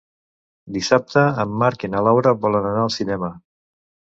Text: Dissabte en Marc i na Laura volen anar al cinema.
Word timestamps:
Dissabte 0.77 1.25
en 1.45 1.53
Marc 1.65 1.85
i 1.89 1.91
na 1.97 2.03
Laura 2.09 2.33
volen 2.47 2.69
anar 2.71 2.83
al 2.89 2.93
cinema. 2.99 3.31